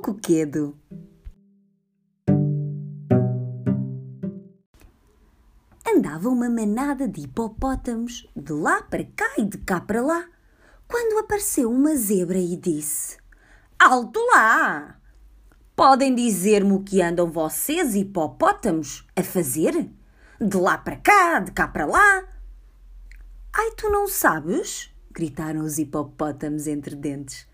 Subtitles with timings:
[0.00, 0.76] coquedo.
[5.86, 10.28] Andava uma manada de hipopótamos de lá para cá e de cá para lá,
[10.88, 13.16] quando apareceu uma zebra e disse:
[13.78, 15.00] Alto lá!
[15.74, 19.90] Podem dizer-me o que andam vocês, hipopótamos, a fazer?
[20.40, 22.24] De lá para cá, de cá para lá?
[23.52, 24.90] Ai, tu não sabes?
[25.16, 27.48] gritaram os hipopótamos entre dentes.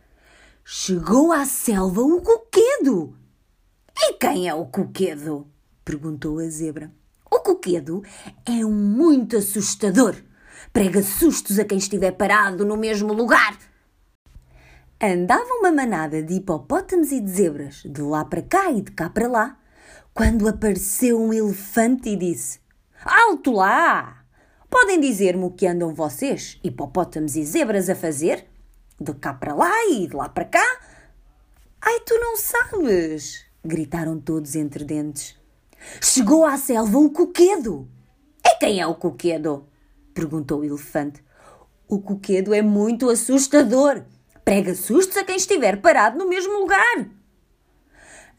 [0.64, 3.16] Chegou à selva o coquedo!
[3.96, 5.46] E quem é o coquedo?
[5.84, 6.92] perguntou a zebra.
[7.28, 8.02] O coquedo
[8.46, 10.14] é um muito assustador.
[10.72, 13.58] Prega sustos a quem estiver parado no mesmo lugar.
[15.00, 19.10] Andava uma manada de hipopótamos e de zebras, de lá para cá e de cá
[19.10, 19.58] para lá,
[20.14, 22.60] quando apareceu um elefante e disse:
[23.04, 24.24] Alto lá!
[24.70, 28.51] Podem dizer-me o que andam vocês, hipopótamos e zebras, a fazer?
[29.02, 30.80] De cá para lá e de lá para cá?
[31.80, 33.44] Ai, tu não sabes!
[33.64, 35.36] gritaram todos entre dentes.
[36.00, 37.88] Chegou à selva o coquedo.
[38.46, 39.66] E quem é o coquedo?
[40.14, 41.20] perguntou o elefante.
[41.88, 44.04] O coquedo é muito assustador.
[44.44, 47.08] Prega sustos a quem estiver parado no mesmo lugar.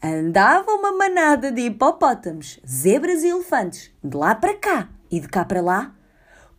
[0.02, 5.44] Andava uma manada de hipopótamos, zebras e elefantes, de lá para cá e de cá
[5.44, 5.94] para lá,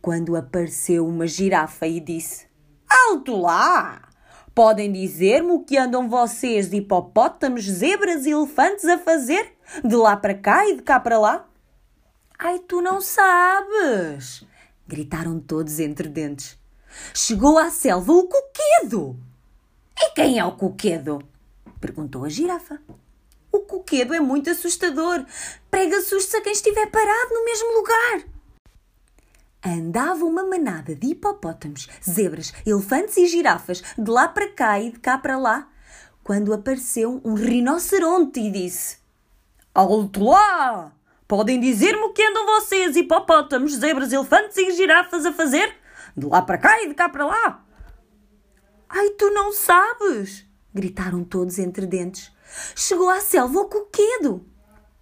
[0.00, 2.45] quando apareceu uma girafa e disse:
[3.08, 4.02] Alto lá!
[4.52, 9.56] Podem dizer-me o que andam vocês, hipopótamos, zebras e elefantes, a fazer?
[9.84, 11.48] De lá para cá e de cá para lá?
[12.36, 14.44] Ai, tu não sabes!
[14.88, 16.58] gritaram todos entre dentes.
[17.14, 19.16] Chegou à selva o coquedo!
[19.96, 21.20] E quem é o coquedo?
[21.80, 22.80] perguntou a girafa.
[23.52, 25.24] O coquedo é muito assustador.
[25.70, 28.35] Prega sustos a quem estiver parado no mesmo lugar.
[29.68, 35.00] Andava uma manada de hipopótamos, zebras, elefantes e girafas de lá para cá e de
[35.00, 35.68] cá para lá,
[36.22, 38.98] quando apareceu um rinoceronte e disse:
[39.74, 40.92] Alto lá!
[41.26, 45.74] Podem dizer-me o que andam vocês, hipopótamos, zebras, elefantes e girafas, a fazer?
[46.16, 47.66] De lá para cá e de cá para lá.
[48.88, 50.46] Ai, tu não sabes!
[50.72, 52.32] gritaram todos entre dentes.
[52.76, 54.46] Chegou à selva o coquedo.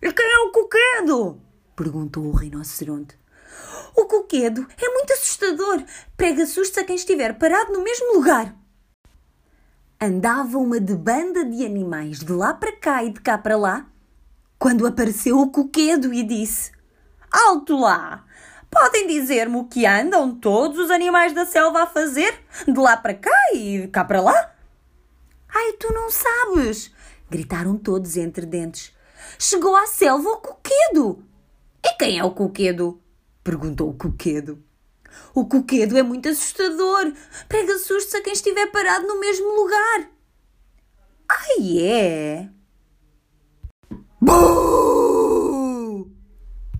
[0.00, 1.43] E quem é o coquedo?
[1.77, 3.22] perguntou o rinoceronte.
[3.97, 5.82] O coquedo é muito assustador.
[6.16, 8.54] Prega sustos a quem estiver parado no mesmo lugar.
[10.00, 13.87] Andava uma de banda de animais de lá para cá e de cá para lá,
[14.59, 16.72] quando apareceu o coquedo e disse:
[17.31, 18.25] Alto lá!
[18.70, 22.42] Podem dizer-me o que andam todos os animais da selva a fazer?
[22.66, 24.53] De lá para cá e de cá para lá?
[25.48, 26.92] Ai, tu não sabes!
[27.31, 28.92] gritaram todos entre dentes.
[29.38, 31.25] Chegou à selva o coquedo!
[31.84, 33.00] E quem é o coquedo?
[33.44, 34.65] Perguntou o coquedo.
[35.34, 37.12] O coquedo é muito assustador.
[37.49, 40.10] Prega sustos a quem estiver parado no mesmo lugar.
[41.28, 42.49] Ai, é?